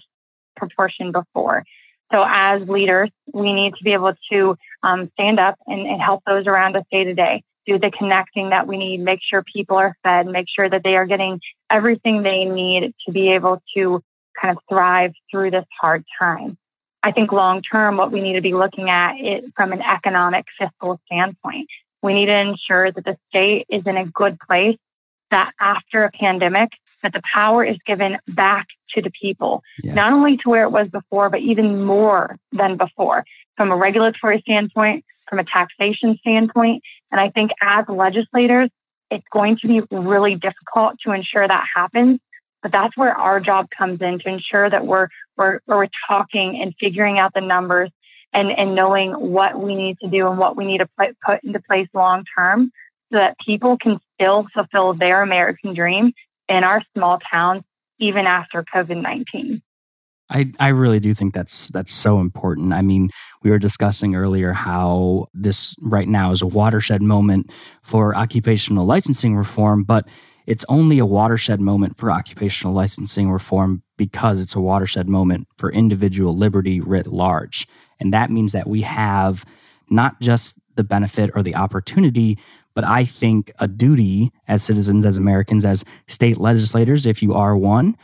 proportion 0.55 1.11
before. 1.11 1.65
So, 2.13 2.23
as 2.25 2.65
leaders, 2.69 3.09
we 3.33 3.51
need 3.51 3.73
to 3.75 3.83
be 3.83 3.91
able 3.91 4.13
to 4.31 4.55
um, 4.83 5.11
stand 5.15 5.37
up 5.37 5.59
and, 5.67 5.85
and 5.85 6.01
help 6.01 6.23
those 6.25 6.47
around 6.47 6.77
us 6.77 6.85
day 6.89 7.03
to 7.03 7.13
day 7.13 7.43
do 7.69 7.79
the 7.79 7.91
connecting 7.91 8.49
that 8.49 8.67
we 8.67 8.77
need, 8.77 8.99
make 8.99 9.21
sure 9.21 9.43
people 9.43 9.77
are 9.77 9.95
fed, 10.03 10.27
make 10.27 10.47
sure 10.49 10.69
that 10.69 10.83
they 10.83 10.97
are 10.97 11.05
getting 11.05 11.39
everything 11.69 12.23
they 12.23 12.45
need 12.45 12.93
to 13.05 13.11
be 13.11 13.29
able 13.29 13.61
to 13.75 14.03
kind 14.39 14.55
of 14.55 14.63
thrive 14.67 15.13
through 15.29 15.51
this 15.51 15.65
hard 15.79 16.03
time. 16.17 16.57
I 17.03 17.11
think 17.11 17.31
long 17.31 17.61
term, 17.61 17.97
what 17.97 18.11
we 18.11 18.21
need 18.21 18.33
to 18.33 18.41
be 18.41 18.53
looking 18.53 18.89
at 18.89 19.15
it 19.19 19.45
from 19.55 19.71
an 19.71 19.81
economic 19.81 20.45
fiscal 20.57 20.99
standpoint. 21.05 21.69
We 22.01 22.13
need 22.13 22.25
to 22.27 22.35
ensure 22.35 22.91
that 22.91 23.05
the 23.05 23.17
state 23.29 23.67
is 23.69 23.83
in 23.85 23.97
a 23.97 24.05
good 24.05 24.37
place, 24.39 24.77
that 25.31 25.53
after 25.59 26.03
a 26.03 26.11
pandemic, 26.11 26.69
that 27.03 27.13
the 27.13 27.21
power 27.21 27.63
is 27.63 27.77
given 27.85 28.17
back 28.27 28.67
to 28.89 29.01
the 29.01 29.11
people, 29.11 29.63
yes. 29.81 29.95
not 29.95 30.11
only 30.11 30.35
to 30.37 30.49
where 30.49 30.63
it 30.63 30.71
was 30.71 30.87
before, 30.89 31.29
but 31.29 31.39
even 31.39 31.83
more 31.83 32.37
than 32.51 32.75
before 32.75 33.23
from 33.55 33.71
a 33.71 33.75
regulatory 33.75 34.41
standpoint, 34.41 35.05
from 35.29 35.39
a 35.39 35.43
taxation 35.43 36.17
standpoint. 36.17 36.83
And 37.11 37.21
I 37.21 37.29
think 37.29 37.51
as 37.61 37.85
legislators, 37.87 38.69
it's 39.09 39.25
going 39.31 39.57
to 39.57 39.67
be 39.67 39.81
really 39.91 40.35
difficult 40.35 40.99
to 41.03 41.11
ensure 41.11 41.47
that 41.47 41.67
happens. 41.73 42.19
But 42.61 42.71
that's 42.71 42.97
where 42.97 43.15
our 43.15 43.39
job 43.39 43.69
comes 43.69 44.01
in 44.01 44.19
to 44.19 44.29
ensure 44.29 44.69
that 44.69 44.85
we're 44.85 45.07
we're, 45.37 45.61
we're 45.65 45.87
talking 46.07 46.61
and 46.61 46.75
figuring 46.77 47.17
out 47.17 47.33
the 47.33 47.41
numbers 47.41 47.89
and, 48.33 48.51
and 48.51 48.75
knowing 48.75 49.13
what 49.13 49.59
we 49.59 49.75
need 49.75 49.97
to 50.03 50.09
do 50.09 50.27
and 50.27 50.37
what 50.37 50.57
we 50.57 50.65
need 50.65 50.79
to 50.79 50.89
put, 50.97 51.15
put 51.25 51.41
into 51.43 51.61
place 51.61 51.87
long 51.93 52.25
term 52.37 52.71
so 53.11 53.17
that 53.17 53.37
people 53.39 53.77
can 53.77 53.99
still 54.13 54.47
fulfill 54.53 54.93
their 54.93 55.21
American 55.21 55.73
dream 55.73 56.11
in 56.49 56.63
our 56.63 56.81
small 56.95 57.19
towns 57.31 57.63
even 57.99 58.27
after 58.27 58.63
COVID 58.63 59.01
19. 59.01 59.61
I, 60.29 60.51
I 60.59 60.69
really 60.69 60.99
do 60.99 61.13
think 61.13 61.33
that's 61.33 61.69
that's 61.69 61.91
so 61.91 62.19
important. 62.19 62.73
I 62.73 62.81
mean, 62.81 63.09
we 63.43 63.49
were 63.49 63.59
discussing 63.59 64.15
earlier 64.15 64.53
how 64.53 65.27
this 65.33 65.75
right 65.81 66.07
now 66.07 66.31
is 66.31 66.41
a 66.41 66.47
watershed 66.47 67.01
moment 67.01 67.51
for 67.81 68.15
occupational 68.15 68.85
licensing 68.85 69.35
reform, 69.35 69.83
but 69.83 70.07
it's 70.45 70.65
only 70.67 70.99
a 70.99 71.05
watershed 71.05 71.59
moment 71.59 71.97
for 71.97 72.11
occupational 72.11 72.73
licensing 72.73 73.31
reform 73.31 73.83
because 73.97 74.39
it's 74.39 74.55
a 74.55 74.61
watershed 74.61 75.07
moment 75.07 75.47
for 75.57 75.71
individual 75.71 76.35
liberty 76.35 76.79
writ 76.79 77.07
large. 77.07 77.67
And 77.99 78.13
that 78.13 78.31
means 78.31 78.51
that 78.53 78.67
we 78.67 78.81
have 78.81 79.45
not 79.89 80.19
just 80.21 80.59
the 80.75 80.83
benefit 80.83 81.31
or 81.35 81.43
the 81.43 81.55
opportunity, 81.55 82.37
but 82.73 82.83
I 82.83 83.05
think 83.05 83.51
a 83.59 83.67
duty 83.67 84.31
as 84.47 84.63
citizens, 84.63 85.05
as 85.05 85.17
Americans, 85.17 85.65
as 85.65 85.83
state 86.07 86.37
legislators, 86.37 87.05
if 87.05 87.21
you 87.21 87.33
are 87.33 87.57
one, 87.57 87.97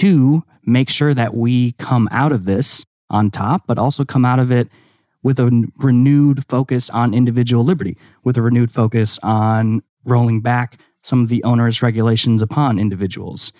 to 0.00 0.42
make 0.64 0.88
sure 0.88 1.12
that 1.12 1.34
we 1.34 1.72
come 1.72 2.08
out 2.10 2.32
of 2.32 2.46
this 2.46 2.86
on 3.10 3.30
top, 3.30 3.66
but 3.66 3.76
also 3.76 4.02
come 4.02 4.24
out 4.24 4.38
of 4.38 4.50
it 4.50 4.66
with 5.22 5.38
a 5.38 5.68
renewed 5.76 6.42
focus 6.48 6.88
on 6.88 7.12
individual 7.12 7.64
liberty, 7.64 7.98
with 8.24 8.38
a 8.38 8.42
renewed 8.42 8.72
focus 8.72 9.18
on 9.22 9.82
rolling 10.06 10.40
back 10.40 10.80
some 11.02 11.22
of 11.22 11.28
the 11.28 11.44
onerous 11.44 11.82
regulations 11.82 12.40
upon 12.40 12.78
individuals. 12.78 13.52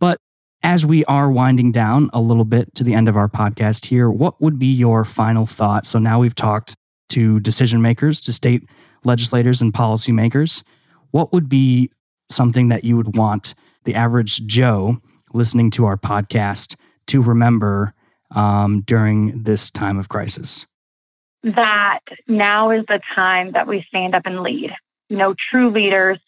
But 0.00 0.18
as 0.64 0.84
we 0.84 1.04
are 1.04 1.30
winding 1.30 1.70
down 1.70 2.10
a 2.12 2.20
little 2.20 2.44
bit 2.44 2.74
to 2.74 2.82
the 2.82 2.94
end 2.94 3.08
of 3.08 3.16
our 3.16 3.28
podcast 3.28 3.84
here, 3.86 4.10
what 4.10 4.42
would 4.42 4.58
be 4.58 4.72
your 4.72 5.04
final 5.04 5.46
thought? 5.46 5.86
So 5.86 6.00
now 6.00 6.18
we've 6.18 6.34
talked 6.34 6.74
to 7.10 7.38
decision 7.38 7.80
makers, 7.80 8.20
to 8.22 8.32
state 8.32 8.68
legislators 9.04 9.62
and 9.62 9.72
policymakers. 9.72 10.64
What 11.12 11.32
would 11.32 11.48
be 11.48 11.92
something 12.28 12.70
that 12.70 12.82
you 12.82 12.96
would 12.96 13.16
want 13.16 13.54
the 13.84 13.94
average 13.94 14.44
Joe 14.46 15.00
listening 15.36 15.70
to 15.72 15.84
our 15.84 15.96
podcast 15.96 16.76
to 17.08 17.22
remember 17.22 17.94
um, 18.34 18.80
during 18.82 19.42
this 19.44 19.70
time 19.70 19.98
of 19.98 20.08
crisis? 20.08 20.66
that 21.54 22.00
now 22.26 22.70
is 22.70 22.84
the 22.88 23.00
time 23.14 23.52
that 23.52 23.68
we 23.68 23.82
stand 23.82 24.14
up 24.14 24.26
and 24.26 24.42
lead. 24.42 24.74
You 25.08 25.16
know, 25.16 25.34
true 25.34 25.70
leaders, 25.70 26.18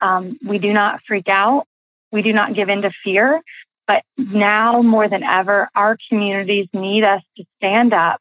um, 0.00 0.38
we 0.44 0.58
do 0.58 0.72
not 0.72 1.00
freak 1.06 1.28
out, 1.28 1.66
we 2.10 2.22
do 2.22 2.32
not 2.32 2.54
give 2.54 2.68
in 2.68 2.82
to 2.82 2.90
fear. 3.04 3.40
But 3.86 4.04
now 4.16 4.80
more 4.80 5.08
than 5.08 5.22
ever, 5.22 5.68
our 5.74 5.98
communities 6.08 6.68
need 6.72 7.04
us 7.04 7.20
to 7.36 7.44
stand 7.56 7.92
up 7.92 8.20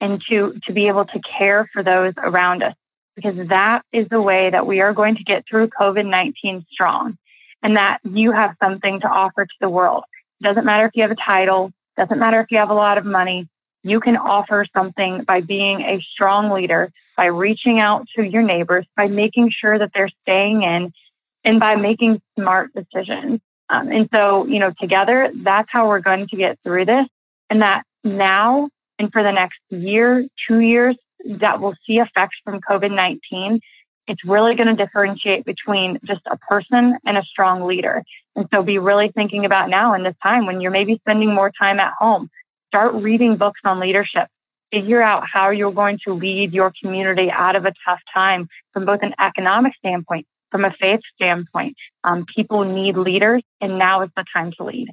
and 0.00 0.22
to, 0.28 0.58
to 0.64 0.72
be 0.72 0.86
able 0.86 1.04
to 1.06 1.20
care 1.20 1.68
for 1.72 1.82
those 1.82 2.14
around 2.16 2.62
us, 2.62 2.74
because 3.16 3.48
that 3.48 3.84
is 3.92 4.08
the 4.08 4.22
way 4.22 4.48
that 4.48 4.66
we 4.66 4.80
are 4.80 4.94
going 4.94 5.16
to 5.16 5.24
get 5.24 5.44
through 5.46 5.68
COVID 5.68 6.08
19 6.08 6.64
strong 6.70 7.18
and 7.62 7.76
that 7.76 8.00
you 8.04 8.32
have 8.32 8.56
something 8.62 9.00
to 9.00 9.08
offer 9.08 9.44
to 9.44 9.54
the 9.60 9.68
world. 9.68 10.04
It 10.40 10.44
doesn't 10.44 10.64
matter 10.64 10.86
if 10.86 10.92
you 10.94 11.02
have 11.02 11.10
a 11.10 11.16
title, 11.16 11.72
doesn't 11.96 12.18
matter 12.18 12.40
if 12.40 12.50
you 12.50 12.58
have 12.58 12.70
a 12.70 12.74
lot 12.74 12.98
of 12.98 13.04
money, 13.04 13.48
you 13.82 14.00
can 14.00 14.16
offer 14.16 14.66
something 14.76 15.24
by 15.24 15.40
being 15.40 15.82
a 15.82 16.00
strong 16.00 16.50
leader, 16.50 16.92
by 17.16 17.26
reaching 17.26 17.80
out 17.80 18.06
to 18.16 18.22
your 18.22 18.42
neighbors, 18.42 18.86
by 18.96 19.08
making 19.08 19.50
sure 19.50 19.78
that 19.78 19.92
they're 19.94 20.10
staying 20.22 20.62
in, 20.62 20.92
and 21.44 21.60
by 21.60 21.76
making 21.76 22.20
smart 22.38 22.70
decisions. 22.74 23.40
Um, 23.68 23.90
and 23.90 24.08
so, 24.12 24.46
you 24.46 24.58
know, 24.58 24.72
together, 24.80 25.30
that's 25.34 25.68
how 25.70 25.88
we're 25.88 26.00
going 26.00 26.26
to 26.28 26.36
get 26.36 26.58
through 26.64 26.86
this. 26.86 27.06
And 27.48 27.62
that 27.62 27.84
now 28.04 28.68
and 28.98 29.12
for 29.12 29.22
the 29.22 29.32
next 29.32 29.58
year, 29.70 30.26
two 30.46 30.60
years, 30.60 30.96
that 31.24 31.60
we'll 31.60 31.76
see 31.86 31.98
effects 31.98 32.36
from 32.44 32.60
COVID 32.60 32.94
19. 32.94 33.60
It's 34.10 34.24
really 34.24 34.54
going 34.54 34.68
to 34.68 34.74
differentiate 34.74 35.44
between 35.44 35.98
just 36.04 36.22
a 36.26 36.36
person 36.36 36.98
and 37.06 37.16
a 37.16 37.22
strong 37.22 37.62
leader. 37.62 38.02
And 38.36 38.46
so 38.52 38.62
be 38.62 38.78
really 38.78 39.08
thinking 39.08 39.44
about 39.44 39.70
now 39.70 39.94
in 39.94 40.02
this 40.02 40.16
time 40.22 40.46
when 40.46 40.60
you're 40.60 40.70
maybe 40.70 40.98
spending 40.98 41.34
more 41.34 41.50
time 41.58 41.80
at 41.80 41.94
home, 41.98 42.28
Start 42.70 42.94
reading 42.94 43.36
books 43.36 43.58
on 43.64 43.80
leadership. 43.80 44.28
Figure 44.70 45.02
out 45.02 45.24
how 45.26 45.50
you're 45.50 45.72
going 45.72 45.98
to 46.06 46.14
lead 46.14 46.52
your 46.52 46.72
community 46.80 47.28
out 47.28 47.56
of 47.56 47.64
a 47.64 47.72
tough 47.84 47.98
time 48.14 48.48
from 48.72 48.84
both 48.84 49.00
an 49.02 49.12
economic 49.18 49.72
standpoint, 49.74 50.24
from 50.52 50.64
a 50.64 50.72
faith 50.80 51.00
standpoint. 51.16 51.74
Um, 52.04 52.24
people 52.32 52.62
need 52.62 52.96
leaders, 52.96 53.42
and 53.60 53.76
now 53.76 54.02
is 54.02 54.10
the 54.16 54.24
time 54.32 54.52
to 54.58 54.62
lead. 54.62 54.88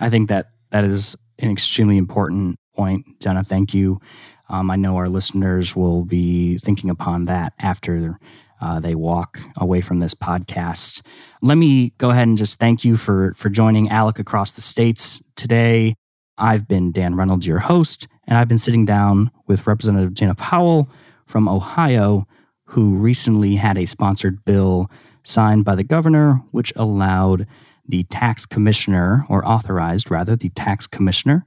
I 0.00 0.10
think 0.10 0.28
that 0.28 0.50
that 0.70 0.84
is 0.84 1.16
an 1.38 1.50
extremely 1.50 1.96
important 1.96 2.56
point, 2.76 3.06
Jena. 3.20 3.42
Thank 3.42 3.72
you. 3.72 4.02
Um, 4.50 4.70
I 4.70 4.76
know 4.76 4.98
our 4.98 5.08
listeners 5.08 5.74
will 5.74 6.04
be 6.04 6.58
thinking 6.58 6.90
upon 6.90 7.24
that 7.24 7.54
after 7.58 8.18
uh, 8.64 8.80
they 8.80 8.94
walk 8.94 9.38
away 9.58 9.82
from 9.82 9.98
this 9.98 10.14
podcast. 10.14 11.02
Let 11.42 11.56
me 11.56 11.92
go 11.98 12.10
ahead 12.10 12.26
and 12.26 12.38
just 12.38 12.58
thank 12.58 12.82
you 12.82 12.96
for 12.96 13.34
for 13.36 13.50
joining 13.50 13.90
Alec 13.90 14.18
across 14.18 14.52
the 14.52 14.62
states 14.62 15.20
today. 15.36 15.94
I've 16.38 16.66
been 16.66 16.90
Dan 16.90 17.14
Reynolds, 17.14 17.46
your 17.46 17.58
host, 17.58 18.08
and 18.26 18.38
I've 18.38 18.48
been 18.48 18.58
sitting 18.58 18.86
down 18.86 19.30
with 19.46 19.66
Representative 19.66 20.14
Jena 20.14 20.34
Powell 20.34 20.88
from 21.26 21.46
Ohio, 21.46 22.26
who 22.64 22.94
recently 22.94 23.54
had 23.54 23.76
a 23.76 23.84
sponsored 23.84 24.42
bill 24.46 24.90
signed 25.24 25.66
by 25.66 25.74
the 25.74 25.84
governor, 25.84 26.40
which 26.52 26.72
allowed 26.74 27.46
the 27.86 28.04
tax 28.04 28.46
commissioner, 28.46 29.26
or 29.28 29.46
authorized 29.46 30.10
rather, 30.10 30.36
the 30.36 30.48
tax 30.50 30.86
commissioner 30.86 31.46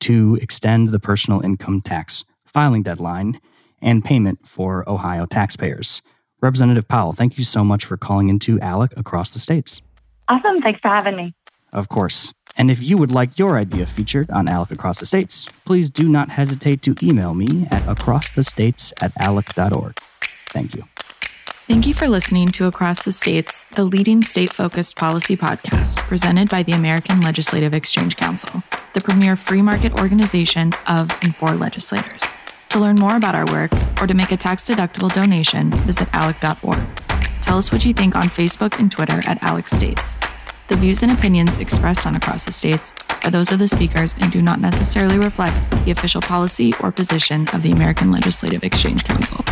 to 0.00 0.38
extend 0.42 0.90
the 0.90 1.00
personal 1.00 1.40
income 1.40 1.80
tax 1.80 2.24
filing 2.44 2.82
deadline 2.82 3.40
and 3.80 4.04
payment 4.04 4.46
for 4.46 4.86
Ohio 4.86 5.24
taxpayers. 5.24 6.02
Representative 6.40 6.88
Powell, 6.88 7.12
thank 7.12 7.38
you 7.38 7.44
so 7.44 7.64
much 7.64 7.84
for 7.84 7.96
calling 7.96 8.28
into 8.28 8.58
ALEC 8.58 8.96
across 8.96 9.30
the 9.30 9.38
states. 9.38 9.82
Awesome. 10.28 10.62
Thanks 10.62 10.80
for 10.80 10.88
having 10.88 11.16
me. 11.16 11.34
Of 11.72 11.88
course. 11.88 12.32
And 12.56 12.70
if 12.70 12.82
you 12.82 12.96
would 12.96 13.10
like 13.10 13.38
your 13.38 13.56
idea 13.56 13.86
featured 13.86 14.30
on 14.30 14.48
Alec 14.48 14.70
Across 14.70 15.00
the 15.00 15.06
States, 15.06 15.48
please 15.64 15.88
do 15.90 16.08
not 16.08 16.30
hesitate 16.30 16.82
to 16.82 16.94
email 17.02 17.34
me 17.34 17.66
at 17.70 17.82
acrossthestates 17.84 18.92
at 19.00 19.12
alec.org. 19.18 19.98
Thank 20.48 20.74
you. 20.74 20.84
Thank 21.68 21.86
you 21.86 21.94
for 21.94 22.08
listening 22.08 22.48
to 22.48 22.66
Across 22.66 23.04
the 23.04 23.12
States, 23.12 23.64
the 23.76 23.84
leading 23.84 24.22
state 24.22 24.52
focused 24.52 24.96
policy 24.96 25.36
podcast 25.36 25.96
presented 25.98 26.50
by 26.50 26.64
the 26.64 26.72
American 26.72 27.20
Legislative 27.20 27.72
Exchange 27.74 28.16
Council, 28.16 28.64
the 28.92 29.00
premier 29.00 29.36
free 29.36 29.62
market 29.62 29.92
organization 29.94 30.72
of 30.88 31.16
and 31.22 31.34
for 31.36 31.52
legislators. 31.52 32.24
To 32.70 32.78
learn 32.78 32.96
more 32.96 33.16
about 33.16 33.34
our 33.34 33.46
work 33.46 33.72
or 34.00 34.06
to 34.06 34.14
make 34.14 34.30
a 34.30 34.36
tax 34.36 34.64
deductible 34.64 35.12
donation, 35.12 35.70
visit 35.70 36.08
alec.org. 36.12 36.80
Tell 37.42 37.58
us 37.58 37.72
what 37.72 37.84
you 37.84 37.92
think 37.92 38.14
on 38.14 38.24
Facebook 38.24 38.78
and 38.78 38.92
Twitter 38.92 39.20
at 39.26 39.42
Alec 39.42 39.68
States. 39.68 40.20
The 40.68 40.76
views 40.76 41.02
and 41.02 41.10
opinions 41.10 41.58
expressed 41.58 42.06
on 42.06 42.14
Across 42.14 42.44
the 42.44 42.52
States 42.52 42.94
are 43.24 43.30
those 43.30 43.50
of 43.50 43.58
the 43.58 43.66
speakers 43.66 44.14
and 44.20 44.30
do 44.30 44.40
not 44.40 44.60
necessarily 44.60 45.18
reflect 45.18 45.68
the 45.84 45.90
official 45.90 46.20
policy 46.20 46.72
or 46.80 46.92
position 46.92 47.48
of 47.48 47.62
the 47.62 47.72
American 47.72 48.12
Legislative 48.12 48.62
Exchange 48.62 49.02
Council. 49.02 49.44